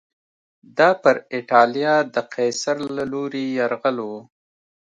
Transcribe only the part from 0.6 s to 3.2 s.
دا پر اېټالیا د قیصر له